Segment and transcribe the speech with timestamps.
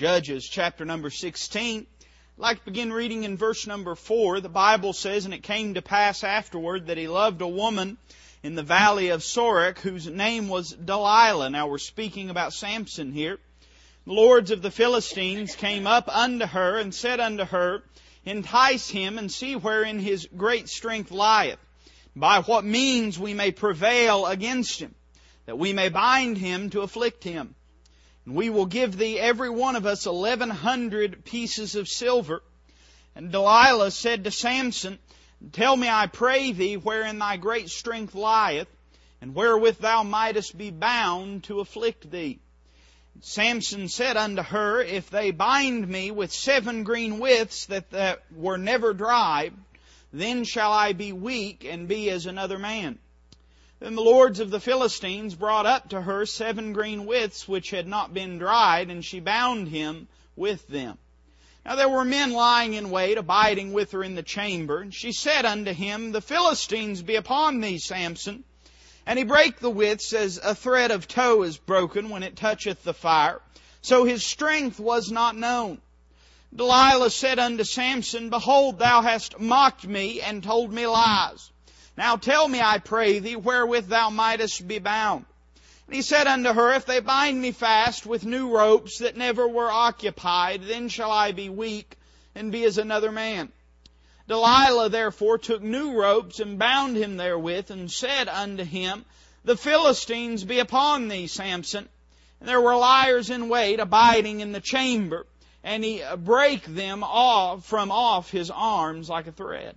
[0.00, 1.80] Judges chapter number 16.
[1.80, 1.86] I'd
[2.38, 4.40] like to begin reading in verse number 4.
[4.40, 7.98] The Bible says, And it came to pass afterward that he loved a woman
[8.42, 11.50] in the valley of Sorek whose name was Delilah.
[11.50, 13.36] Now we're speaking about Samson here.
[14.06, 17.82] The lords of the Philistines came up unto her and said unto her,
[18.24, 21.58] Entice him and see wherein his great strength lieth,
[22.16, 24.94] by what means we may prevail against him,
[25.44, 27.54] that we may bind him to afflict him.
[28.26, 32.42] And we will give thee every one of us eleven hundred pieces of silver.
[33.14, 34.98] And Delilah said to Samson,
[35.52, 38.68] Tell me, I pray thee, wherein thy great strength lieth,
[39.20, 42.38] and wherewith thou mightest be bound to afflict thee.
[43.22, 48.58] Samson said unto her, If they bind me with seven green withs that, that were
[48.58, 49.52] never dried,
[50.12, 52.98] then shall I be weak and be as another man.
[53.80, 57.86] Then the lords of the Philistines brought up to her seven green withs which had
[57.86, 60.06] not been dried, and she bound him
[60.36, 60.98] with them.
[61.64, 64.80] Now there were men lying in wait, abiding with her in the chamber.
[64.80, 68.44] And she said unto him, The Philistines be upon thee, Samson.
[69.06, 72.82] And he brake the withs as a thread of tow is broken when it toucheth
[72.84, 73.40] the fire.
[73.80, 75.80] So his strength was not known.
[76.54, 81.50] Delilah said unto Samson, Behold, thou hast mocked me and told me lies.
[81.96, 85.24] Now tell me, I pray thee, wherewith thou mightest be bound.
[85.86, 89.48] And he said unto her, If they bind me fast with new ropes that never
[89.48, 91.96] were occupied, then shall I be weak
[92.34, 93.50] and be as another man.
[94.28, 99.04] Delilah therefore took new ropes and bound him therewith and said unto him,
[99.42, 101.88] The Philistines be upon thee, Samson.
[102.38, 105.26] And there were liers in wait abiding in the chamber,
[105.64, 109.76] and he brake them off from off his arms like a thread.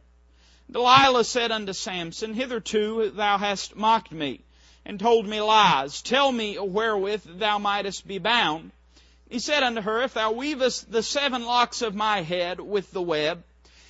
[0.74, 4.42] Delilah said unto Samson, Hitherto thou hast mocked me,
[4.84, 6.02] and told me lies.
[6.02, 8.72] Tell me wherewith thou mightest be bound.
[9.30, 13.04] He said unto her, If thou weavest the seven locks of my head with the
[13.04, 13.44] web,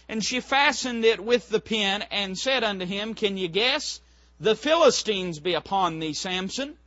[0.10, 4.02] and she fastened it with the pin, and said unto him, Can ye guess?
[4.42, 6.78] The Philistines be upon thee, Samson.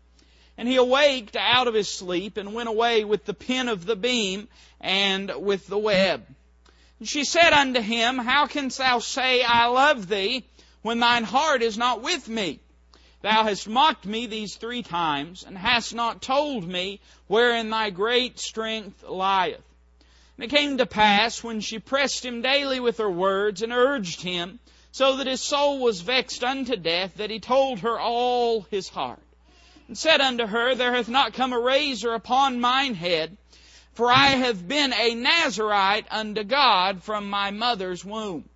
[0.59, 3.97] And he awaked out of his sleep, and went away with the pin of the
[3.97, 6.27] beam, and with the web.
[6.99, 10.45] And she said unto him, How canst thou say, I love thee,
[10.83, 12.61] when thine heart is not with me?
[13.23, 18.39] Thou hast mocked me these three times, and hast not told me wherein thy great
[18.39, 19.61] strength lieth.
[20.37, 24.23] And it came to pass, when she pressed him daily with her words, and urged
[24.23, 24.59] him,
[24.93, 29.23] so that his soul was vexed unto death, that he told her all his heart.
[29.89, 33.37] And said unto her, There hath not come a razor upon mine head,
[33.97, 38.47] for I have been a Nazarite unto God from my mother's womb.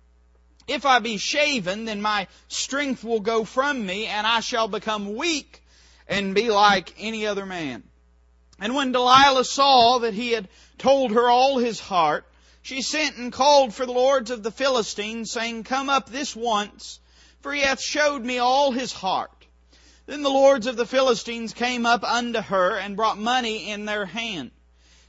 [0.67, 5.15] If I be shaven, then my strength will go from me, and I shall become
[5.15, 5.63] weak
[6.07, 7.81] and be like any other man.
[8.59, 10.47] And when Delilah saw that he had
[10.77, 12.23] told her all his heart,
[12.61, 16.99] she sent and called for the lords of the Philistines, saying, Come up this once,
[17.41, 19.47] for he hath showed me all his heart.
[20.05, 24.05] Then the lords of the Philistines came up unto her, and brought money in their
[24.05, 24.51] hand.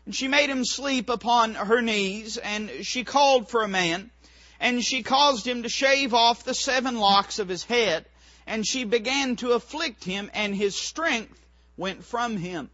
[0.05, 4.11] And she made him sleep upon her knees, and she called for a man,
[4.59, 8.05] and she caused him to shave off the seven locks of his head,
[8.47, 11.39] and she began to afflict him, and his strength
[11.77, 12.71] went from him.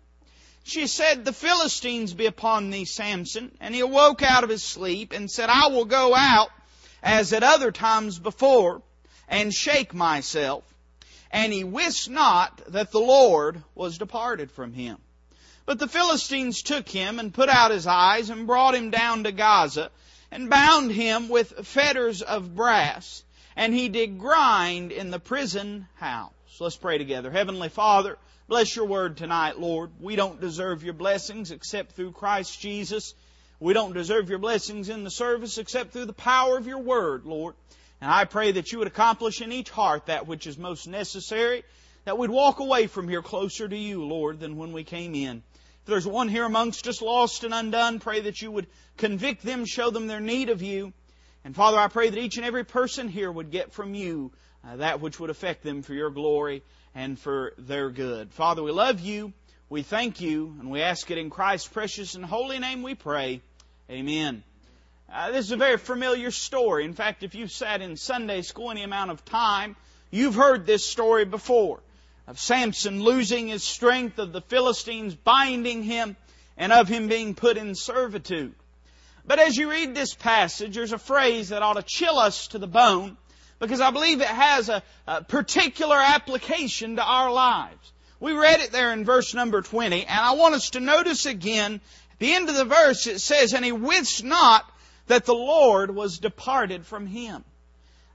[0.65, 3.57] She said, The Philistines be upon thee, Samson.
[3.59, 6.51] And he awoke out of his sleep, and said, I will go out,
[7.03, 8.83] as at other times before,
[9.29, 10.65] and shake myself.
[11.31, 14.99] And he wist not that the Lord was departed from him.
[15.69, 19.33] But the Philistines took him and put out his eyes and brought him down to
[19.33, 19.91] Gaza
[20.31, 23.23] and bound him with fetters of brass.
[23.55, 26.33] And he did grind in the prison house.
[26.59, 27.31] Let's pray together.
[27.31, 29.91] Heavenly Father, bless your word tonight, Lord.
[30.01, 33.13] We don't deserve your blessings except through Christ Jesus.
[33.61, 37.27] We don't deserve your blessings in the service except through the power of your word,
[37.27, 37.55] Lord.
[38.01, 41.63] And I pray that you would accomplish in each heart that which is most necessary,
[42.07, 45.43] that we'd walk away from here closer to you, Lord, than when we came in.
[45.89, 48.67] If there's one here amongst us lost and undone, pray that you would
[48.99, 50.93] convict them, show them their need of you.
[51.47, 54.31] And Father, I pray that each and every person here would get from you
[54.63, 56.63] uh, that which would affect them for your glory
[56.95, 58.35] and for their good.
[58.35, 59.33] Father, we love you.
[59.71, 63.41] We thank you, and we ask it in Christ's precious and holy name we pray.
[63.91, 64.43] Amen.
[65.11, 66.85] Uh, this is a very familiar story.
[66.85, 69.75] In fact, if you've sat in Sunday school any amount of time,
[70.11, 71.81] you've heard this story before
[72.29, 76.15] of Samson losing his strength, of the Philistines binding him,
[76.59, 78.55] and of him being put in servitude.
[79.25, 82.59] But as you read this passage, there's a phrase that ought to chill us to
[82.59, 83.17] the bone
[83.59, 87.93] because I believe it has a, a, particular application to our lives.
[88.21, 91.81] We read it there in verse number 20, and I want us to notice again
[92.19, 94.71] The end of the verse it says, And he wist not
[95.07, 97.43] that the Lord was departed from him.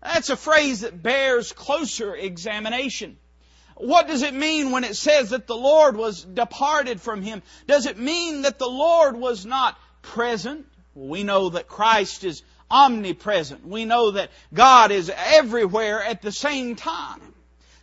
[0.03, 3.17] That's a phrase that bears closer examination.
[3.75, 7.41] What does it mean when it says that the Lord was departed from him?
[7.67, 10.65] Does it mean that the Lord was not present?
[10.95, 13.65] We know that Christ is omnipresent.
[13.65, 17.33] We know that God is everywhere at the same time.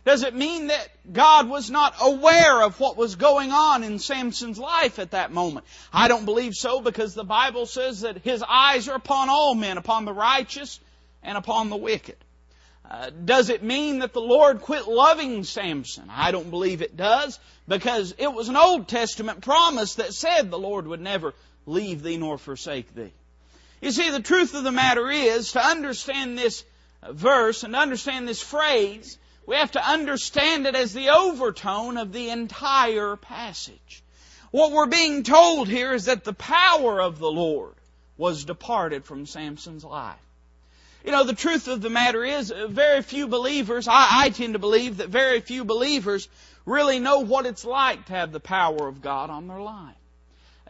[0.03, 4.57] Does it mean that God was not aware of what was going on in Samson's
[4.57, 5.65] life at that moment?
[5.93, 9.77] I don't believe so because the Bible says that his eyes are upon all men,
[9.77, 10.79] upon the righteous
[11.21, 12.17] and upon the wicked.
[12.91, 16.09] Uh, does it mean that the Lord quit loving Samson?
[16.09, 20.59] I don't believe it does because it was an Old Testament promise that said the
[20.59, 21.33] Lord would never
[21.65, 23.13] leave thee nor forsake thee.
[23.81, 26.65] You see, the truth of the matter is to understand this
[27.09, 32.29] verse and understand this phrase, we have to understand it as the overtone of the
[32.29, 34.03] entire passage.
[34.51, 37.75] What we're being told here is that the power of the Lord
[38.17, 40.19] was departed from Samson's life.
[41.05, 44.53] You know, the truth of the matter is, uh, very few believers, I, I, tend
[44.53, 46.29] to believe that very few believers
[46.65, 49.95] really know what it's like to have the power of God on their life.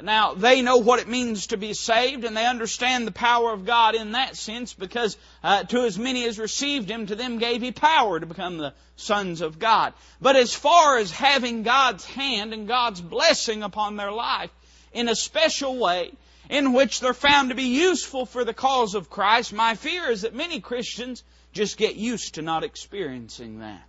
[0.01, 3.65] Now, they know what it means to be saved, and they understand the power of
[3.65, 7.61] God in that sense because uh, to as many as received Him, to them gave
[7.61, 9.93] He power to become the sons of God.
[10.19, 14.49] But as far as having God's hand and God's blessing upon their life
[14.93, 16.13] in a special way,
[16.51, 20.23] in which they're found to be useful for the cause of Christ, my fear is
[20.23, 23.81] that many Christians just get used to not experiencing that.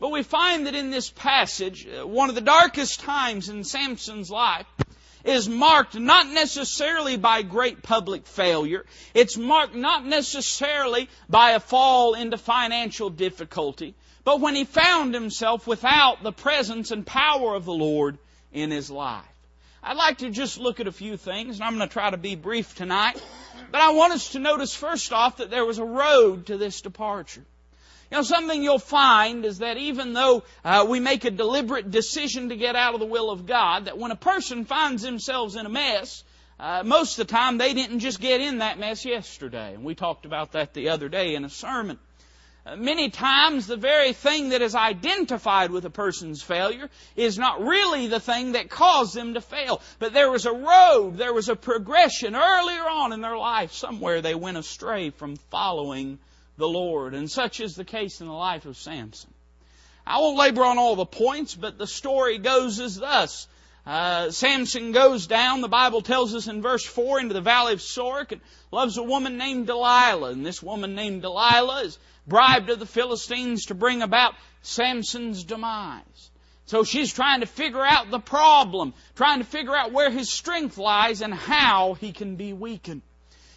[0.00, 4.30] But we find that in this passage, uh, one of the darkest times in Samson's
[4.30, 4.66] life,
[5.22, 8.84] is marked not necessarily by great public failure.
[9.14, 15.66] It's marked not necessarily by a fall into financial difficulty, but when he found himself
[15.66, 18.18] without the presence and power of the Lord
[18.50, 19.31] in his life.
[19.84, 22.16] I'd like to just look at a few things, and I'm going to try to
[22.16, 23.20] be brief tonight.
[23.72, 26.82] But I want us to notice first off that there was a road to this
[26.82, 27.42] departure.
[28.10, 32.50] You know, something you'll find is that even though uh, we make a deliberate decision
[32.50, 35.66] to get out of the will of God, that when a person finds themselves in
[35.66, 36.22] a mess,
[36.60, 39.74] uh, most of the time they didn't just get in that mess yesterday.
[39.74, 41.98] And we talked about that the other day in a sermon.
[42.64, 47.60] Uh, many times the very thing that is identified with a person's failure is not
[47.60, 49.80] really the thing that caused them to fail.
[49.98, 53.72] But there was a road, there was a progression earlier on in their life.
[53.72, 56.20] Somewhere they went astray from following
[56.56, 57.14] the Lord.
[57.14, 59.30] And such is the case in the life of Samson.
[60.06, 63.48] I won't labor on all the points, but the story goes as thus.
[63.84, 67.80] Uh, Samson goes down, the Bible tells us in verse 4, into the valley of
[67.80, 70.30] Sorek and loves a woman named Delilah.
[70.30, 76.30] And this woman named Delilah is bribed of the Philistines to bring about Samson's demise.
[76.66, 80.78] So she's trying to figure out the problem, trying to figure out where his strength
[80.78, 83.02] lies and how he can be weakened.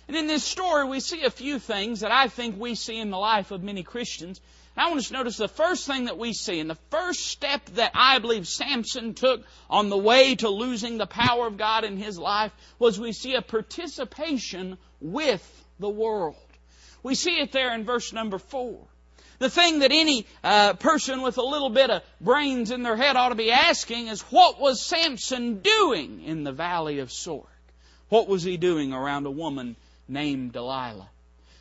[0.07, 3.09] And in this story, we see a few things that I think we see in
[3.09, 4.39] the life of many Christians.
[4.75, 7.21] And I want us to notice the first thing that we see, and the first
[7.27, 11.85] step that I believe Samson took on the way to losing the power of God
[11.85, 16.35] in his life was we see a participation with the world.
[17.05, 18.79] We see it there in verse number four.
[19.37, 23.15] The thing that any uh, person with a little bit of brains in their head
[23.15, 27.45] ought to be asking is what was Samson doing in the valley of Sorek?
[28.09, 29.75] What was he doing around a woman
[30.07, 31.07] named Delilah.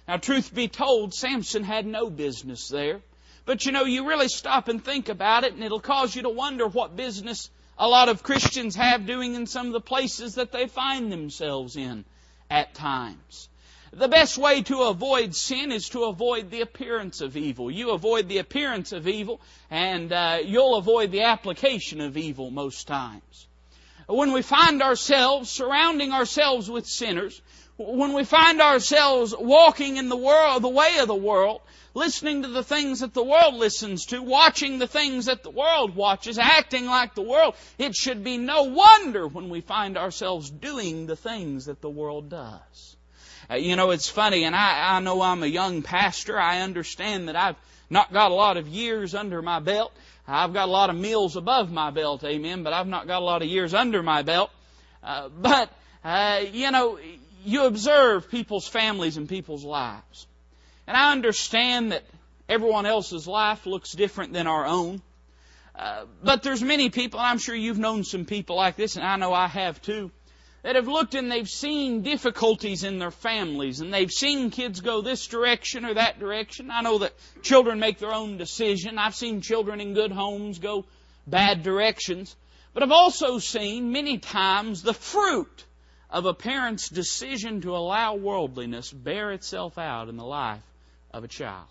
[0.08, 3.02] Now, truth be told, Samson had no business there.
[3.44, 6.30] But you know, you really stop and think about it, and it'll cause you to
[6.30, 10.52] wonder what business a lot of Christians have doing in some of the places that
[10.52, 12.06] they find themselves in
[12.50, 13.50] at times.
[13.96, 17.70] The best way to avoid sin is to avoid the appearance of evil.
[17.70, 22.88] You avoid the appearance of evil, and uh, you'll avoid the application of evil most
[22.88, 23.46] times.
[24.08, 27.40] When we find ourselves surrounding ourselves with sinners,
[27.76, 31.60] when we find ourselves walking in the world, the way of the world,
[31.94, 35.94] listening to the things that the world listens to, watching the things that the world
[35.94, 41.06] watches, acting like the world, it should be no wonder when we find ourselves doing
[41.06, 42.93] the things that the world does.
[43.50, 46.38] Uh, you know, it's funny, and I, I know I'm a young pastor.
[46.38, 47.56] I understand that I've
[47.90, 49.92] not got a lot of years under my belt.
[50.26, 53.24] I've got a lot of meals above my belt, amen, but I've not got a
[53.24, 54.50] lot of years under my belt.
[55.02, 55.70] Uh, but,
[56.02, 56.98] uh, you know,
[57.44, 60.26] you observe people's families and people's lives.
[60.86, 62.04] And I understand that
[62.48, 65.02] everyone else's life looks different than our own.
[65.74, 69.04] Uh, but there's many people, and I'm sure you've known some people like this, and
[69.04, 70.10] I know I have too,
[70.64, 75.02] that have looked and they've seen difficulties in their families, and they've seen kids go
[75.02, 76.70] this direction or that direction.
[76.70, 78.98] I know that children make their own decision.
[78.98, 80.86] I've seen children in good homes go
[81.26, 82.34] bad directions.
[82.72, 85.64] But I've also seen many times the fruit
[86.08, 90.62] of a parent's decision to allow worldliness bear itself out in the life
[91.12, 91.68] of a child.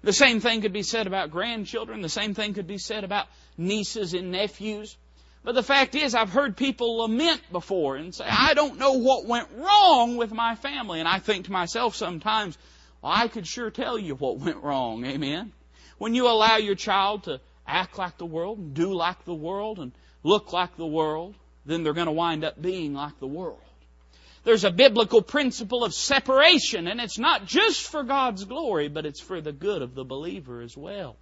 [0.00, 2.00] The same thing could be said about grandchildren.
[2.00, 3.26] The same thing could be said about
[3.58, 4.96] nieces and nephews.
[5.48, 9.24] But the fact is, I've heard people lament before and say, I don't know what
[9.24, 10.98] went wrong with my family.
[10.98, 12.58] And I think to myself sometimes,
[13.00, 15.06] well, I could sure tell you what went wrong.
[15.06, 15.52] Amen.
[15.96, 19.78] When you allow your child to act like the world, and do like the world,
[19.78, 23.62] and look like the world, then they're going to wind up being like the world.
[24.44, 29.22] There's a biblical principle of separation, and it's not just for God's glory, but it's
[29.22, 31.16] for the good of the believer as well.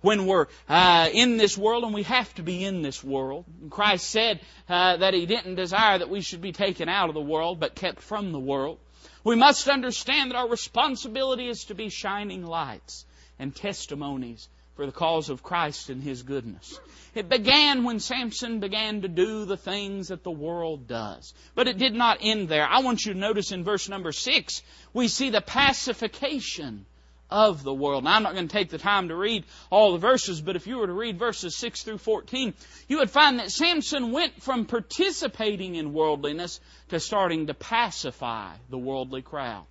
[0.00, 4.08] When we're uh, in this world, and we have to be in this world, Christ
[4.08, 7.58] said uh, that He didn't desire that we should be taken out of the world,
[7.58, 8.78] but kept from the world.
[9.24, 13.04] We must understand that our responsibility is to be shining lights
[13.38, 16.78] and testimonies for the cause of Christ and His goodness.
[17.12, 21.34] It began when Samson began to do the things that the world does.
[21.56, 22.64] But it did not end there.
[22.64, 24.62] I want you to notice in verse number six,
[24.92, 26.86] we see the pacification
[27.30, 28.04] of the world.
[28.04, 30.66] Now, I'm not going to take the time to read all the verses, but if
[30.66, 32.54] you were to read verses 6 through 14,
[32.88, 38.78] you would find that Samson went from participating in worldliness to starting to pacify the
[38.78, 39.64] worldly crowd.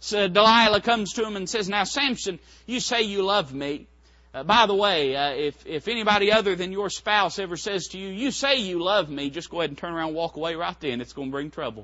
[0.00, 3.86] So Delilah comes to him and says, Now, Samson, you say you love me.
[4.34, 7.98] Uh, by the way, uh, if, if anybody other than your spouse ever says to
[7.98, 10.54] you, you say you love me, just go ahead and turn around and walk away
[10.54, 11.00] right then.
[11.02, 11.82] It's going to bring trouble.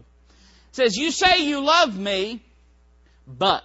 [0.70, 2.42] It says, you say you love me,
[3.26, 3.64] but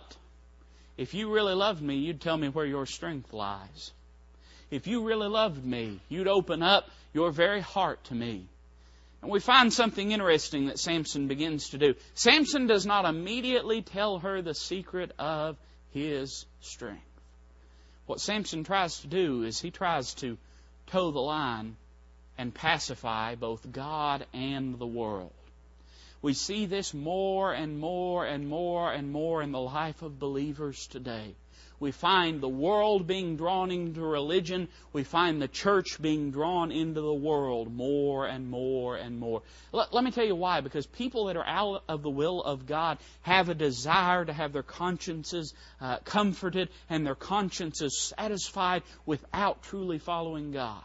[0.98, 3.92] if you really loved me, you'd tell me where your strength lies.
[4.70, 8.46] If you really loved me, you'd open up your very heart to me.
[9.22, 11.96] And we find something interesting that Samson begins to do.
[12.14, 15.58] Samson does not immediately tell her the secret of
[15.92, 17.02] his strength.
[18.06, 20.38] What Samson tries to do is he tries to
[20.88, 21.78] toe the line
[22.38, 25.32] and pacify both God and the world.
[26.24, 30.88] We see this more and more and more and more in the life of believers
[30.88, 31.36] today.
[31.82, 34.70] We find the world being drawn into religion.
[34.94, 39.42] We find the church being drawn into the world more and more and more.
[39.74, 40.62] Let, let, me tell you why.
[40.62, 44.54] Because people that are out of the will of God have a desire to have
[44.54, 50.84] their consciences uh, comforted and their consciences satisfied without truly following God.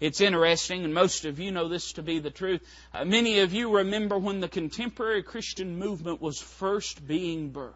[0.00, 2.62] It's interesting, and most of you know this to be the truth.
[2.92, 7.74] Uh, many of you remember when the contemporary Christian movement was first being birthed.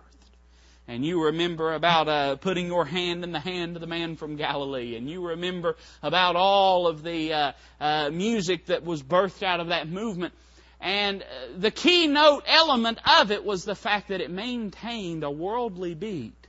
[0.88, 4.36] And you remember about uh, putting your hand in the hand of the man from
[4.36, 4.96] Galilee.
[4.96, 9.68] And you remember about all of the uh, uh, music that was birthed out of
[9.68, 10.32] that movement.
[10.80, 11.26] And uh,
[11.58, 16.46] the keynote element of it was the fact that it maintained a worldly beat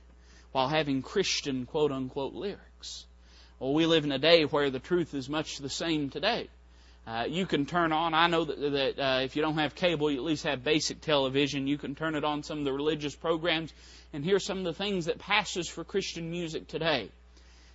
[0.52, 3.06] while having Christian quote unquote lyrics.
[3.60, 6.48] Well, we live in a day where the truth is much the same today.
[7.06, 8.14] Uh, you can turn on.
[8.14, 11.02] I know that, that uh, if you don't have cable, you at least have basic
[11.02, 11.66] television.
[11.66, 13.70] You can turn it on some of the religious programs
[14.14, 17.10] and hear some of the things that passes for Christian music today.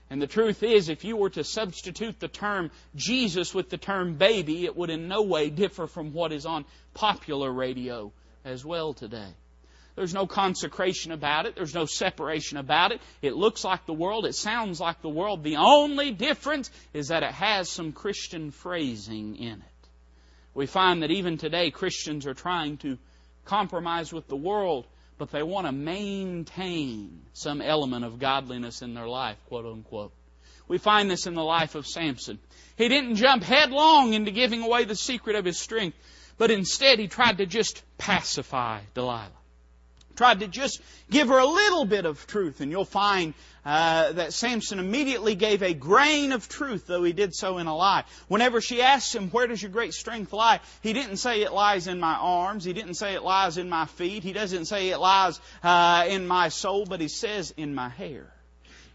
[0.09, 4.15] And the truth is, if you were to substitute the term Jesus with the term
[4.15, 6.65] baby, it would in no way differ from what is on
[6.95, 8.11] popular radio
[8.43, 9.33] as well today.
[9.95, 11.55] There's no consecration about it.
[11.55, 13.01] There's no separation about it.
[13.21, 14.25] It looks like the world.
[14.25, 15.43] It sounds like the world.
[15.43, 19.87] The only difference is that it has some Christian phrasing in it.
[20.53, 22.97] We find that even today Christians are trying to
[23.45, 24.85] compromise with the world,
[25.17, 30.11] but they want to maintain some element of godliness in their life, quote unquote.
[30.67, 32.39] We find this in the life of Samson.
[32.75, 35.97] He didn't jump headlong into giving away the secret of his strength,
[36.37, 39.31] but instead he tried to just pacify Delilah
[40.15, 43.33] tried to just give her a little bit of truth, and you'll find
[43.65, 47.75] uh, that Samson immediately gave a grain of truth, though he did so in a
[47.75, 48.03] lie.
[48.27, 50.59] Whenever she asked him, Where does your great strength lie?
[50.81, 52.63] He didn't say it lies in my arms.
[52.63, 54.23] He didn't say it lies in my feet.
[54.23, 58.34] He doesn't say it lies uh, in my soul, but he says in my hair.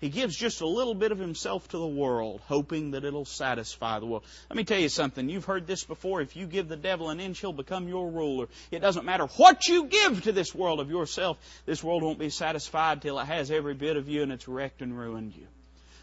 [0.00, 3.98] He gives just a little bit of himself to the world, hoping that it'll satisfy
[3.98, 4.24] the world.
[4.48, 5.28] Let me tell you something.
[5.28, 6.22] You've heard this before.
[6.22, 8.48] If you give the devil an inch, he'll become your ruler.
[8.70, 11.38] It doesn't matter what you give to this world of yourself.
[11.66, 14.80] This world won't be satisfied till it has every bit of you and it's wrecked
[14.80, 15.46] and ruined you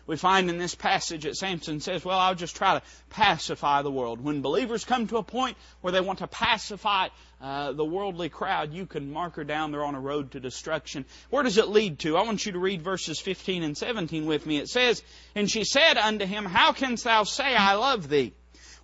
[0.07, 3.91] we find in this passage that Samson says, well, I'll just try to pacify the
[3.91, 4.23] world.
[4.23, 7.09] When believers come to a point where they want to pacify
[7.41, 9.71] uh, the worldly crowd, you can mark her down.
[9.71, 11.05] They're on a road to destruction.
[11.29, 12.15] Where does it lead to?
[12.15, 14.57] I want you to read verses 15 and 17 with me.
[14.57, 15.03] It says,
[15.35, 18.33] And she said unto him, How canst thou say, I love thee,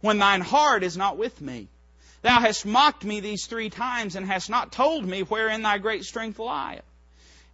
[0.02, 1.70] when thine heart is not with me?
[2.22, 6.04] Thou hast mocked me these three times, and hast not told me wherein thy great
[6.04, 6.84] strength lieth.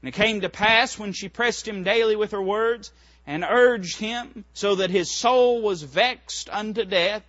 [0.01, 2.91] And it came to pass, when she pressed him daily with her words,
[3.29, 7.21] and urged him so that his soul was vexed unto death,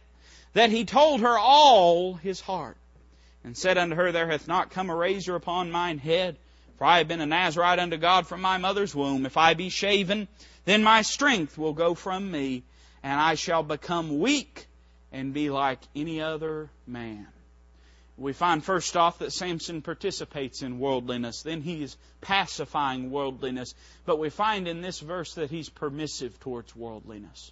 [0.55, 2.79] that he told her all his heart.
[3.45, 6.39] and said unto her, There hath not come a razor upon mine head,
[6.79, 9.27] for I have been a Nazarite unto God from my mother's womb.
[9.27, 10.27] If I be shaven,
[10.65, 12.63] then my strength will go from me,
[13.03, 14.69] and I shall become weak
[15.13, 17.29] and be like any other man.
[18.21, 21.41] We find first off that Samson participates in worldliness.
[21.41, 23.75] Then he is pacifying worldliness.
[24.05, 27.51] But we find in this verse that he's permissive towards worldliness.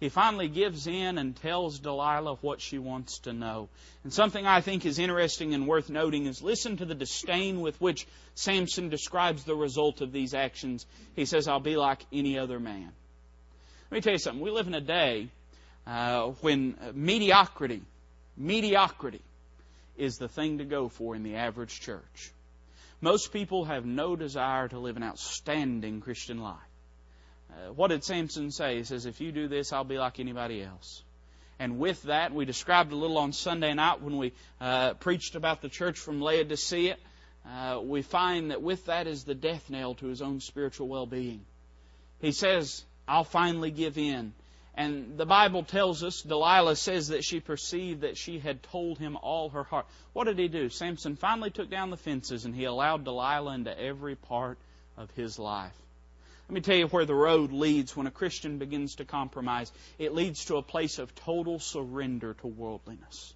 [0.00, 3.70] He finally gives in and tells Delilah what she wants to know.
[4.02, 7.80] And something I think is interesting and worth noting is listen to the disdain with
[7.80, 10.84] which Samson describes the result of these actions.
[11.16, 12.92] He says, I'll be like any other man.
[13.90, 14.44] Let me tell you something.
[14.44, 15.28] We live in a day
[15.86, 17.80] uh, when mediocrity,
[18.36, 19.22] mediocrity,
[19.96, 22.32] is the thing to go for in the average church.
[23.00, 26.56] Most people have no desire to live an outstanding Christian life.
[27.50, 28.78] Uh, what did Samson say?
[28.78, 31.02] He says, If you do this, I'll be like anybody else.
[31.58, 35.62] And with that, we described a little on Sunday night when we uh, preached about
[35.62, 36.96] the church from Laodicea.
[37.46, 41.06] Uh, we find that with that is the death knell to his own spiritual well
[41.06, 41.44] being.
[42.20, 44.32] He says, I'll finally give in.
[44.76, 49.16] And the Bible tells us, Delilah says that she perceived that she had told him
[49.22, 49.86] all her heart.
[50.12, 50.68] What did he do?
[50.68, 54.58] Samson finally took down the fences and he allowed Delilah into every part
[54.96, 55.72] of his life.
[56.48, 59.72] Let me tell you where the road leads when a Christian begins to compromise.
[59.98, 63.32] It leads to a place of total surrender to worldliness.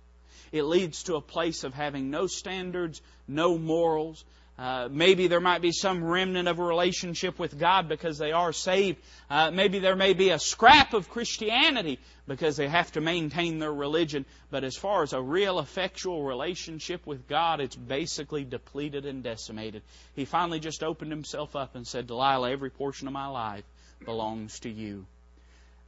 [0.51, 4.25] It leads to a place of having no standards, no morals,
[4.59, 8.53] uh, maybe there might be some remnant of a relationship with God because they are
[8.53, 8.99] saved.
[9.31, 13.73] Uh, maybe there may be a scrap of Christianity because they have to maintain their
[13.73, 14.27] religion.
[14.51, 19.83] But as far as a real effectual relationship with God, it's basically depleted and decimated.
[20.17, 23.65] He finally just opened himself up and said, Delilah, every portion of my life
[24.05, 25.07] belongs to you.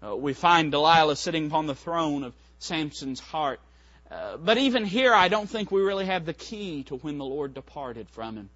[0.00, 3.58] Uh, we find Delilah sitting upon the throne of Samson's heart.
[4.08, 7.24] Uh, but even here, I don't think we really have the key to when the
[7.24, 8.50] Lord departed from him.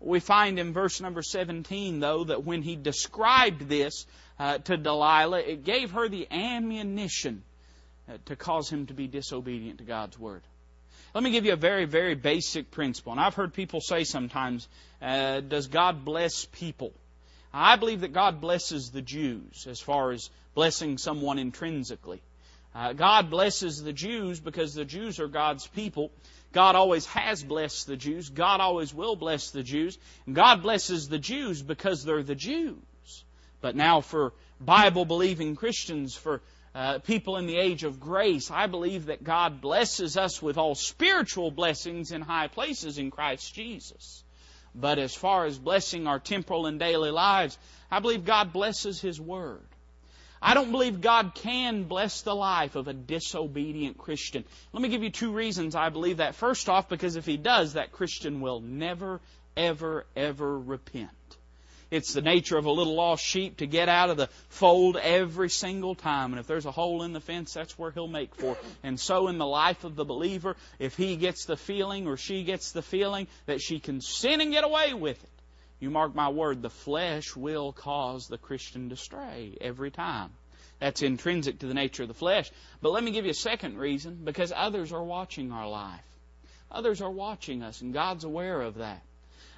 [0.00, 4.06] We find in verse number 17, though, that when he described this
[4.38, 7.42] uh, to Delilah, it gave her the ammunition
[8.08, 10.42] uh, to cause him to be disobedient to God's word.
[11.14, 13.12] Let me give you a very, very basic principle.
[13.12, 14.68] And I've heard people say sometimes,
[15.00, 16.92] uh, does God bless people?
[17.54, 22.20] I believe that God blesses the Jews as far as blessing someone intrinsically.
[22.74, 26.10] Uh, God blesses the Jews because the Jews are God's people.
[26.52, 28.30] God always has blessed the Jews.
[28.30, 29.98] God always will bless the Jews.
[30.30, 33.24] God blesses the Jews because they're the Jews.
[33.60, 36.40] But now for Bible believing Christians, for
[36.74, 40.74] uh, people in the age of grace, I believe that God blesses us with all
[40.74, 44.22] spiritual blessings in high places in Christ Jesus.
[44.74, 47.56] But as far as blessing our temporal and daily lives,
[47.90, 49.66] I believe God blesses His Word.
[50.46, 54.44] I don't believe God can bless the life of a disobedient Christian.
[54.72, 56.36] Let me give you two reasons I believe that.
[56.36, 59.20] First off, because if He does, that Christian will never,
[59.56, 61.10] ever, ever repent.
[61.90, 65.50] It's the nature of a little lost sheep to get out of the fold every
[65.50, 66.32] single time.
[66.32, 68.56] And if there's a hole in the fence, that's where he'll make for.
[68.84, 72.44] And so in the life of the believer, if he gets the feeling or she
[72.44, 75.30] gets the feeling that she can sin and get away with it,
[75.78, 80.30] you mark my word, the flesh will cause the Christian to stray every time.
[80.80, 82.50] That's intrinsic to the nature of the flesh.
[82.80, 86.00] But let me give you a second reason because others are watching our life.
[86.70, 89.02] Others are watching us, and God's aware of that.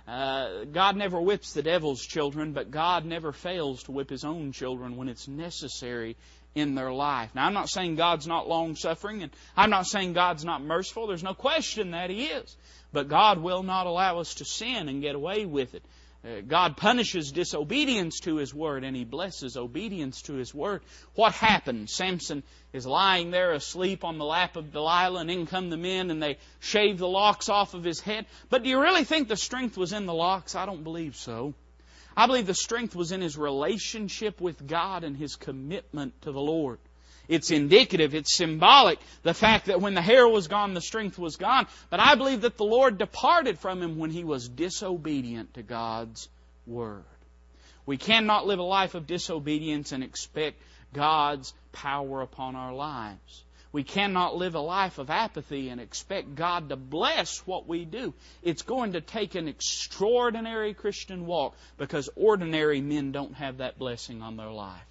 [0.06, 4.52] Uh, God never whips the devil's children, but God never fails to whip his own
[4.52, 6.16] children when it's necessary
[6.54, 7.34] in their life.
[7.34, 11.06] Now, I'm not saying God's not long suffering, and I'm not saying God's not merciful.
[11.06, 12.56] There's no question that He is.
[12.92, 15.82] But God will not allow us to sin and get away with it.
[16.24, 20.82] Uh, God punishes disobedience to His Word and He blesses obedience to His Word.
[21.14, 21.88] What happened?
[21.88, 26.10] Samson is lying there asleep on the lap of Delilah and in come the men
[26.10, 28.26] and they shave the locks off of his head.
[28.50, 30.56] But do you really think the strength was in the locks?
[30.56, 31.54] I don't believe so.
[32.16, 36.40] I believe the strength was in his relationship with God and his commitment to the
[36.40, 36.80] Lord.
[37.28, 41.36] It's indicative, it's symbolic, the fact that when the hair was gone, the strength was
[41.36, 41.66] gone.
[41.90, 46.28] But I believe that the Lord departed from him when he was disobedient to God's
[46.66, 47.04] Word.
[47.84, 50.60] We cannot live a life of disobedience and expect
[50.92, 53.44] God's power upon our lives.
[53.70, 58.14] We cannot live a life of apathy and expect God to bless what we do.
[58.42, 64.22] It's going to take an extraordinary Christian walk because ordinary men don't have that blessing
[64.22, 64.87] on their life.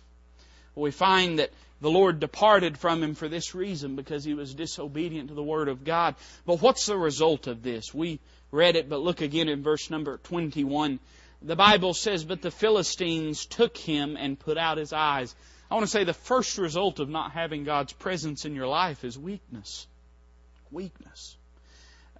[0.78, 5.30] We find that the Lord departed from him for this reason, because he was disobedient
[5.30, 6.16] to the Word of God.
[6.46, 7.94] But what's the result of this?
[7.94, 8.20] We
[8.52, 11.00] read it, but look again in verse number 21.
[11.42, 15.36] The Bible says, But the Philistines took him and put out his eyes.
[15.70, 19.04] I want to say the first result of not having God's presence in your life
[19.04, 19.86] is weakness.
[20.72, 21.38] Weakness.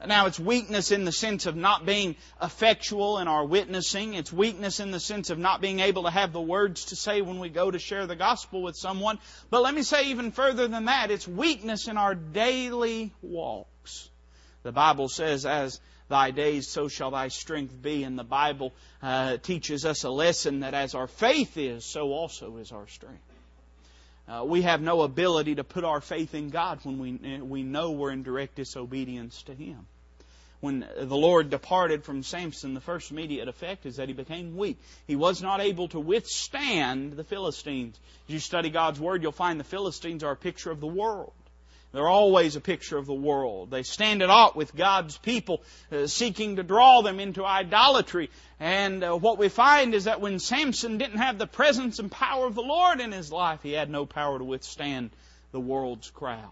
[0.06, 4.14] Now, it's weakness in the sense of not being effectual in our witnessing.
[4.14, 7.22] It's weakness in the sense of not being able to have the words to say
[7.22, 9.18] when we go to share the gospel with someone.
[9.50, 14.10] But let me say even further than that, it's weakness in our daily walks.
[14.62, 15.80] The Bible says, as
[16.10, 18.04] thy days, so shall thy strength be.
[18.04, 22.58] And the Bible uh, teaches us a lesson that as our faith is, so also
[22.58, 23.27] is our strength.
[24.28, 27.92] Uh, we have no ability to put our faith in God when we, we know
[27.92, 29.88] we're in direct disobedience to Him.
[30.60, 34.80] When the Lord departed from Samson, the first immediate effect is that he became weak.
[35.06, 38.00] He was not able to withstand the Philistines.
[38.28, 41.34] As you study God's Word, you'll find the Philistines are a picture of the world.
[41.94, 43.72] They're always a picture of the world.
[43.72, 48.30] They stand at out with God's people, uh, seeking to draw them into idolatry.
[48.60, 52.46] And uh, what we find is that when Samson didn't have the presence and power
[52.46, 55.12] of the Lord in his life, he had no power to withstand
[55.52, 56.52] the world's crowd.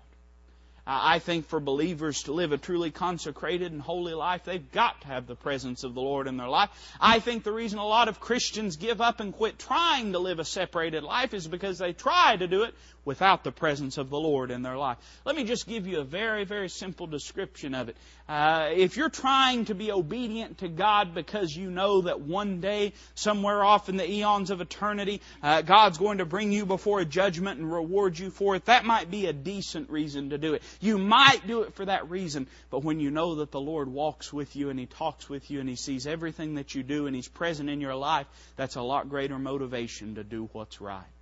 [0.88, 5.08] I think for believers to live a truly consecrated and holy life, they've got to
[5.08, 6.70] have the presence of the Lord in their life.
[7.02, 10.38] I think the reason a lot of Christians give up and quit trying to live
[10.38, 14.20] a separated life is because they try to do it without the presence of the
[14.20, 14.98] Lord in their life.
[15.24, 17.98] Let me just give you a very, very simple description of it.
[18.28, 22.94] Uh, if you're trying to be obedient to God because you know that one day,
[23.14, 27.06] somewhere off in the eons of eternity, uh, God's going to bring you before a
[27.06, 30.64] judgment and reward you for it, that might be a decent reason to do it.
[30.82, 34.34] You might do it for that reason, but when you know that the Lord walks
[34.34, 37.16] with you and He talks with you and He sees everything that you do and
[37.16, 41.15] He's present in your life, that's a lot greater motivation to do what's right.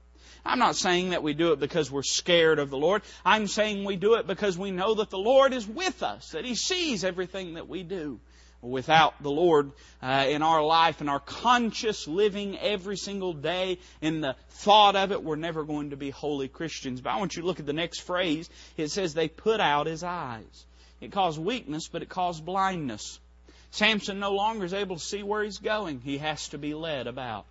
[0.46, 3.02] I'm not saying that we do it because we're scared of the Lord.
[3.24, 6.46] I'm saying we do it because we know that the Lord is with us, that
[6.46, 8.20] He sees everything that we do.
[8.62, 14.22] Without the Lord uh, in our life and our conscious living every single day in
[14.22, 17.02] the thought of it, we're never going to be holy Christians.
[17.02, 18.50] But I want you to look at the next phrase.
[18.78, 20.66] It says they put out his eyes.
[21.02, 23.20] It caused weakness, but it caused blindness.
[23.72, 26.00] Samson no longer is able to see where he's going.
[26.00, 27.46] He has to be led about.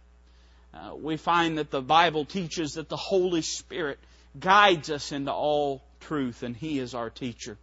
[0.75, 3.99] Uh, we find that the Bible teaches that the Holy Spirit
[4.39, 7.59] guides us into all truth, and He is our teacher.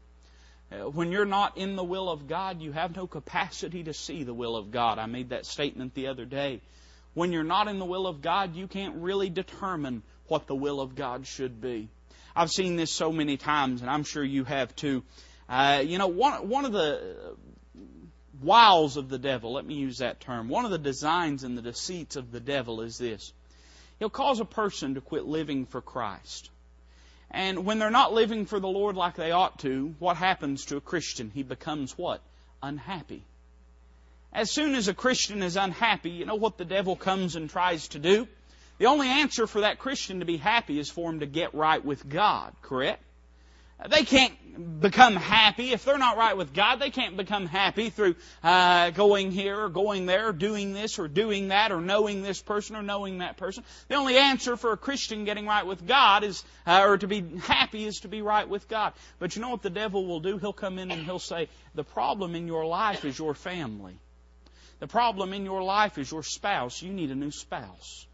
[0.72, 4.24] Uh, when you're not in the will of God, you have no capacity to see
[4.24, 5.00] the will of God.
[5.00, 6.62] I made that statement the other day.
[7.16, 10.80] When you're not in the will of God, you can't really determine what the will
[10.80, 11.90] of God should be.
[12.36, 15.04] I've seen this so many times, and I'm sure you have too.
[15.50, 17.36] Uh, you know, one one of the
[18.42, 20.50] wiles of the devil, let me use that term.
[20.50, 23.34] One of the designs and the deceits of the devil is this.
[24.00, 26.50] He'll cause a person to quit living for Christ.
[27.32, 30.78] And when they're not living for the Lord like they ought to, what happens to
[30.78, 31.32] a Christian?
[31.34, 32.22] He becomes what?
[32.64, 33.24] Unhappy.
[34.34, 37.88] As soon as a Christian is unhappy, you know what the devil comes and tries
[37.90, 38.28] to do?
[38.78, 41.84] The only answer for that Christian to be happy is for him to get right
[41.84, 43.04] with God, correct?
[43.88, 44.34] They can't
[44.82, 46.78] become happy if they're not right with God.
[46.78, 51.08] They can't become happy through uh, going here or going there, or doing this or
[51.08, 53.64] doing that, or knowing this person or knowing that person.
[53.88, 57.24] The only answer for a Christian getting right with God is, uh, or to be
[57.40, 58.94] happy, is to be right with God.
[59.18, 60.38] But you know what the devil will do?
[60.38, 63.98] He'll come in and he'll say, "The problem in your life is your family.
[64.80, 66.82] The problem in your life is your spouse.
[66.82, 68.08] You need a new spouse."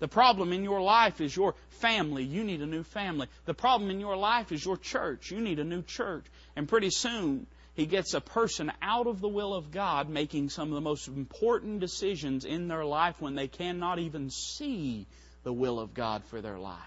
[0.00, 2.24] The problem in your life is your family.
[2.24, 3.28] You need a new family.
[3.44, 5.30] The problem in your life is your church.
[5.30, 6.24] You need a new church.
[6.56, 10.68] And pretty soon, he gets a person out of the will of God making some
[10.68, 15.06] of the most important decisions in their life when they cannot even see
[15.44, 16.78] the will of God for their life.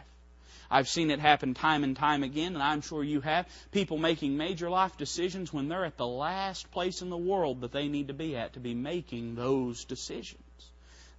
[0.70, 3.48] I've seen it happen time and time again, and I'm sure you have.
[3.72, 7.72] People making major life decisions when they're at the last place in the world that
[7.72, 10.43] they need to be at to be making those decisions.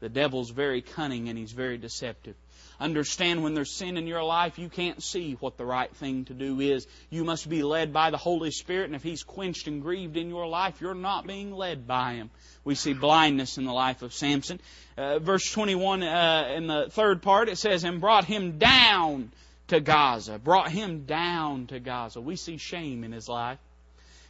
[0.05, 2.35] The devil's very cunning and he's very deceptive.
[2.79, 6.35] Understand when there's sin in your life, you can't see what the right thing to
[6.35, 6.87] do is.
[7.09, 10.29] You must be led by the Holy Spirit, and if He's quenched and grieved in
[10.29, 12.29] your life, you're not being led by Him.
[12.65, 14.61] We see blindness in the life of Samson.
[14.99, 19.33] Uh, verse 21 uh, in the third part, it says, And brought him down
[19.69, 20.39] to Gaza.
[20.39, 22.21] Brought him down to Gaza.
[22.21, 23.59] We see shame in his life.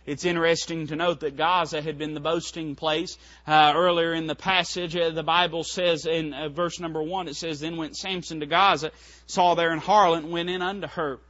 [0.07, 3.17] It's interesting to note that Gaza had been the boasting place.
[3.47, 7.37] Uh, earlier in the passage, uh, the Bible says in uh, verse number one, it
[7.37, 8.91] says, Then went Samson to Gaza,
[9.27, 11.21] saw there an harlot, went in unto her.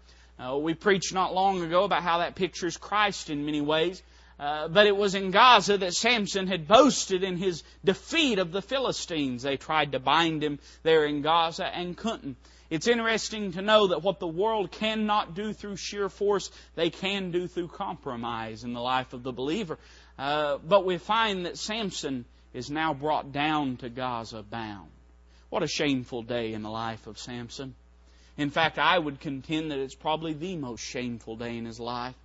[0.41, 4.03] Uh, we preached not long ago about how that pictures Christ in many ways.
[4.41, 8.63] Uh, but it was in Gaza that Samson had boasted in his defeat of the
[8.63, 9.45] Philistines.
[9.45, 12.37] They tried to bind him there in Gaza and couldn't.
[12.71, 17.31] It's interesting to know that what the world cannot do through sheer force, they can
[17.31, 19.79] do through compromise in the life of the believer.
[20.19, 24.91] Uh, but we find that Samson is now brought down to Gaza bound.
[25.51, 27.75] What a shameful day in the life of Samson.
[28.37, 32.17] In fact, I would contend that it's probably the most shameful day in his life.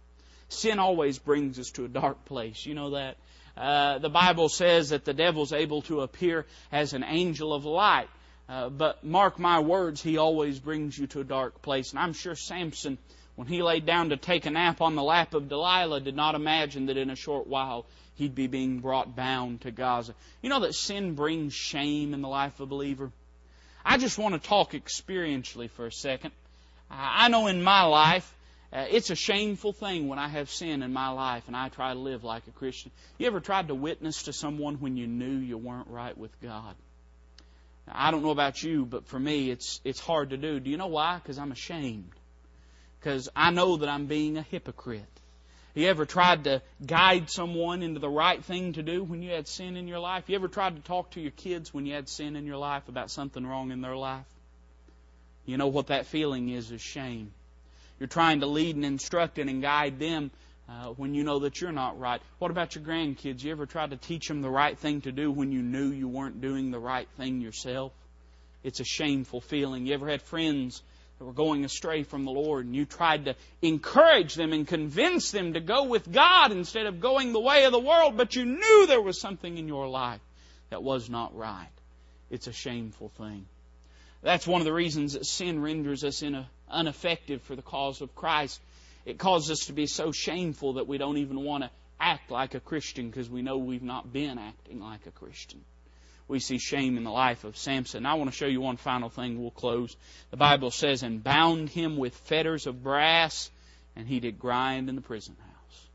[0.47, 2.65] Sin always brings us to a dark place.
[2.65, 3.17] You know that?
[3.55, 8.07] Uh, the Bible says that the devil's able to appear as an angel of light.
[8.49, 11.91] Uh, but mark my words, he always brings you to a dark place.
[11.91, 12.97] And I'm sure Samson,
[13.35, 16.33] when he laid down to take a nap on the lap of Delilah, did not
[16.33, 17.85] imagine that in a short while
[18.15, 20.15] he'd be being brought bound to Gaza.
[20.41, 23.11] You know that sin brings shame in the life of a believer?
[23.85, 26.31] I just want to talk experientially for a second.
[26.89, 28.33] I know in my life,
[28.73, 31.93] uh, it's a shameful thing when I have sin in my life and I try
[31.93, 32.91] to live like a Christian.
[33.19, 36.75] You ever tried to witness to someone when you knew you weren't right with God?
[37.91, 40.59] I don't know about you, but for me, it's it's hard to do.
[40.59, 41.17] Do you know why?
[41.17, 42.11] Because I'm ashamed.
[42.99, 45.05] Because I know that I'm being a hypocrite.
[45.75, 49.47] You ever tried to guide someone into the right thing to do when you had
[49.47, 50.25] sin in your life?
[50.27, 52.89] You ever tried to talk to your kids when you had sin in your life
[52.89, 54.25] about something wrong in their life?
[55.45, 57.31] You know what that feeling is is shame.
[57.99, 60.31] You're trying to lead and instruct and guide them
[60.69, 62.21] uh, when you know that you're not right.
[62.37, 63.43] What about your grandkids?
[63.43, 66.07] You ever tried to teach them the right thing to do when you knew you
[66.07, 67.91] weren't doing the right thing yourself?
[68.63, 69.87] It's a shameful feeling.
[69.87, 70.83] You ever had friends
[71.17, 75.31] that were going astray from the Lord and you tried to encourage them and convince
[75.31, 78.45] them to go with God instead of going the way of the world, but you
[78.45, 80.21] knew there was something in your life
[80.69, 81.67] that was not right?
[82.29, 83.45] It's a shameful thing.
[84.21, 86.23] That's one of the reasons that sin renders us
[86.71, 88.61] ineffective for the cause of Christ.
[89.09, 92.53] It causes us to be so shameful that we don't even want to act like
[92.53, 95.65] a Christian because we know we've not been acting like a Christian.
[96.27, 98.05] We see shame in the life of Samson.
[98.05, 99.41] I want to show you one final thing.
[99.41, 99.97] We'll close.
[100.29, 103.49] The Bible says, and bound him with fetters of brass,
[103.95, 105.87] and he did grind in the prison house.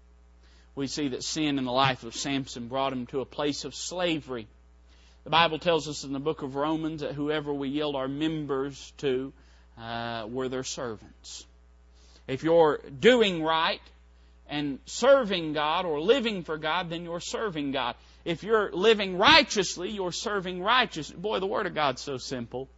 [0.75, 3.77] We see that sin in the life of Samson brought him to a place of
[3.77, 4.49] slavery.
[5.23, 8.93] The Bible tells us in the book of Romans that whoever we yield our members
[8.99, 9.33] to
[9.79, 11.47] uh, were their servants.
[12.27, 13.81] If you're doing right
[14.49, 17.97] and serving God or living for God, then you're serving God.
[18.25, 21.17] If you're living righteously, you're serving righteously.
[21.17, 22.69] Boy, the Word of God's so simple.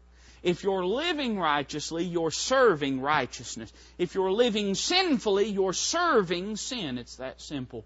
[0.42, 3.72] If you're living righteously, you're serving righteousness.
[3.98, 6.98] If you're living sinfully, you're serving sin.
[6.98, 7.84] It's that simple.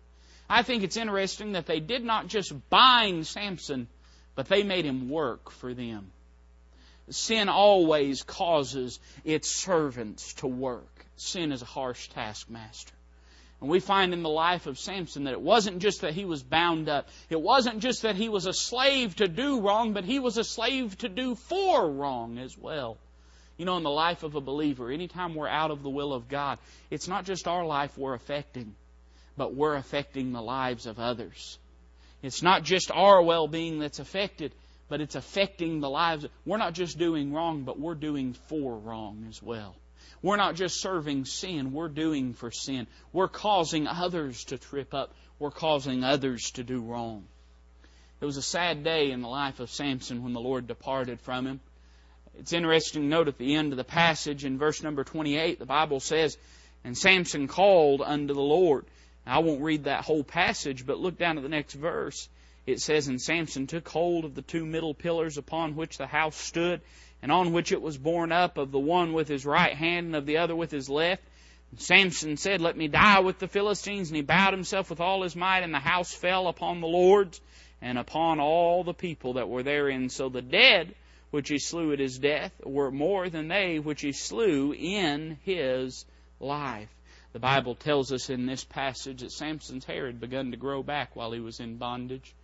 [0.49, 3.87] I think it's interesting that they did not just bind Samson
[4.35, 6.11] but they made him work for them.
[7.11, 11.00] Sin always causes its servants to work.
[11.21, 12.95] Sin is a harsh taskmaster.
[13.61, 16.43] And we find in the life of Samson that it wasn't just that he was
[16.43, 17.09] bound up.
[17.29, 20.45] It wasn't just that he was a slave to do wrong, but he was a
[20.45, 22.97] slave to do for wrong as well.
[23.59, 26.27] You know, in the life of a believer, anytime we're out of the will of
[26.27, 26.59] God,
[26.91, 28.75] it's not just our life we're affecting,
[29.37, 31.59] but we're affecting the lives of others.
[32.23, 34.55] It's not just our well being that's affected,
[34.89, 36.25] but it's affecting the lives.
[36.47, 39.77] We're not just doing wrong, but we're doing for wrong as well.
[40.23, 42.87] We're not just serving sin, we're doing for sin.
[43.13, 47.25] We're causing others to trip up, we're causing others to do wrong.
[48.21, 51.47] It was a sad day in the life of Samson when the Lord departed from
[51.47, 51.61] him.
[52.39, 55.67] It's interesting to note at the end of the passage in verse number 28, the
[55.67, 56.37] Bible says,
[56.85, 58.85] And Samson called unto the Lord.
[59.27, 62.29] I won't read that whole passage, but look down at the next verse.
[62.67, 66.37] It says, And Samson took hold of the two middle pillars upon which the house
[66.37, 66.81] stood,
[67.23, 70.17] and on which it was borne up, of the one with his right hand and
[70.17, 71.23] of the other with his left.
[71.71, 74.09] And Samson said, Let me die with the Philistines.
[74.09, 77.41] And he bowed himself with all his might, and the house fell upon the lords
[77.83, 80.09] and upon all the people that were therein.
[80.09, 80.95] So the dead
[81.31, 86.05] which he slew at his death were more than they which he slew in his
[86.41, 86.89] life.
[87.33, 91.15] The Bible tells us in this passage that Samson's hair had begun to grow back
[91.15, 92.35] while he was in bondage.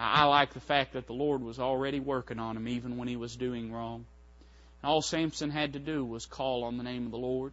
[0.00, 3.16] I like the fact that the Lord was already working on him even when he
[3.16, 4.06] was doing wrong.
[4.84, 7.52] all Samson had to do was call on the name of the Lord.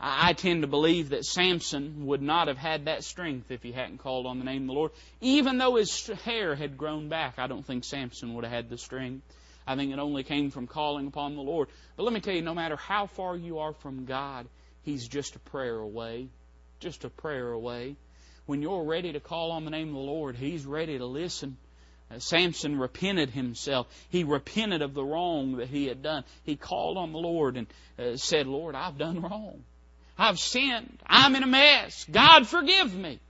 [0.00, 3.98] I tend to believe that Samson would not have had that strength if he hadn't
[3.98, 4.92] called on the name of the Lord.
[5.20, 8.78] Even though his hair had grown back, I don't think Samson would have had the
[8.78, 9.22] strength.
[9.66, 11.68] I think it only came from calling upon the Lord.
[11.96, 14.48] But let me tell you, no matter how far you are from God,
[14.82, 16.28] He's just a prayer away.
[16.80, 17.96] Just a prayer away.
[18.50, 21.56] When you're ready to call on the name of the Lord, He's ready to listen.
[22.10, 23.86] Uh, Samson repented himself.
[24.08, 26.24] He repented of the wrong that he had done.
[26.42, 29.62] He called on the Lord and uh, said, Lord, I've done wrong.
[30.18, 30.98] I've sinned.
[31.06, 32.04] I'm in a mess.
[32.10, 33.20] God, forgive me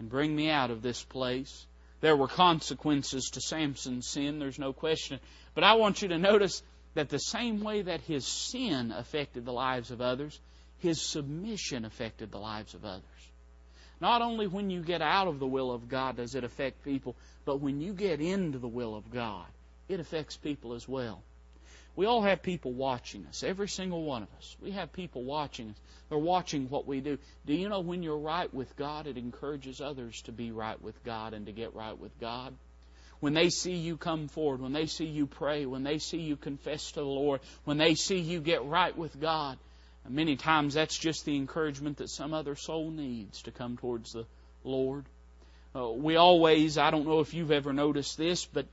[0.00, 1.66] and bring me out of this place.
[2.02, 5.18] There were consequences to Samson's sin, there's no question.
[5.54, 9.52] But I want you to notice that the same way that his sin affected the
[9.54, 10.38] lives of others,
[10.76, 13.02] his submission affected the lives of others.
[14.00, 17.16] Not only when you get out of the will of God does it affect people,
[17.44, 19.46] but when you get into the will of God,
[19.88, 21.22] it affects people as well.
[21.96, 24.56] We all have people watching us, every single one of us.
[24.62, 25.76] We have people watching us.
[26.08, 27.18] They're watching what we do.
[27.44, 31.02] Do you know when you're right with God, it encourages others to be right with
[31.02, 32.54] God and to get right with God?
[33.18, 36.36] When they see you come forward, when they see you pray, when they see you
[36.36, 39.58] confess to the Lord, when they see you get right with God,
[40.10, 44.24] many times that's just the encouragement that some other soul needs to come towards the
[44.64, 45.04] Lord.
[45.74, 48.66] Uh, we always, I don't know if you've ever noticed this, but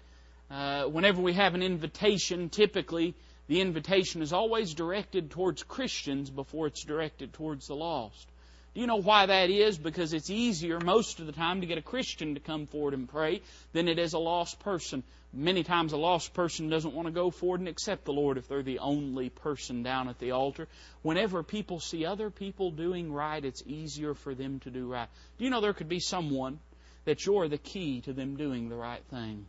[0.49, 3.15] uh, whenever we have an invitation, typically
[3.47, 8.27] the invitation is always directed towards Christians before it's directed towards the lost.
[8.73, 9.77] Do you know why that is?
[9.77, 13.07] Because it's easier most of the time to get a Christian to come forward and
[13.07, 15.03] pray than it is a lost person.
[15.37, 18.47] Many times a lost person doesn't want to go forward and accept the Lord if
[18.47, 20.69] they're the only person down at the altar.
[21.01, 25.09] Whenever people see other people doing right, it's easier for them to do right.
[25.37, 26.59] Do you know there could be someone
[27.03, 29.45] that you're the key to them doing the right thing?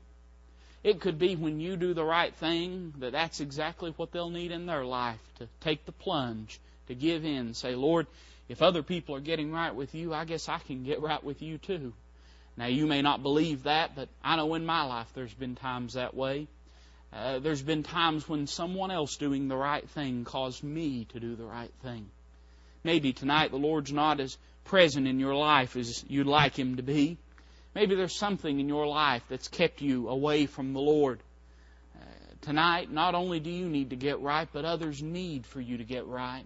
[0.82, 4.50] It could be when you do the right thing that that's exactly what they'll need
[4.50, 8.08] in their life to take the plunge, to give in, say, Lord,
[8.48, 11.42] if other people are getting right with you, I guess I can get right with
[11.42, 11.92] you too.
[12.56, 15.94] Now, you may not believe that, but I know in my life there's been times
[15.94, 16.48] that way.
[17.12, 21.36] Uh, there's been times when someone else doing the right thing caused me to do
[21.36, 22.08] the right thing.
[22.82, 26.82] Maybe tonight the Lord's not as present in your life as you'd like Him to
[26.82, 27.18] be.
[27.74, 31.20] Maybe there's something in your life that's kept you away from the Lord.
[31.94, 32.04] Uh,
[32.40, 35.84] tonight, not only do you need to get right, but others need for you to
[35.84, 36.44] get right.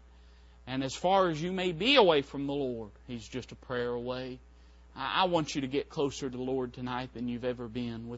[0.67, 3.91] And as far as you may be away from the Lord, He's just a prayer
[3.91, 4.39] away.
[5.01, 8.09] I, want you to get closer to the Lord tonight than you've ever been with